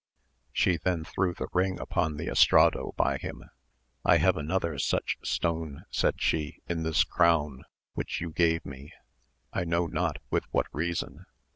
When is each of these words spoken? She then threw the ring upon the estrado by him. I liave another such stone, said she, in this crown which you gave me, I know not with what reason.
She 0.51 0.77
then 0.77 1.03
threw 1.03 1.35
the 1.35 1.45
ring 1.53 1.79
upon 1.79 2.17
the 2.17 2.27
estrado 2.27 2.91
by 2.97 3.17
him. 3.19 3.51
I 4.03 4.17
liave 4.17 4.35
another 4.35 4.79
such 4.79 5.19
stone, 5.23 5.85
said 5.91 6.19
she, 6.19 6.59
in 6.67 6.81
this 6.81 7.03
crown 7.03 7.65
which 7.93 8.19
you 8.19 8.31
gave 8.31 8.65
me, 8.65 8.93
I 9.53 9.63
know 9.63 9.85
not 9.85 10.17
with 10.31 10.45
what 10.51 10.65
reason. 10.73 11.27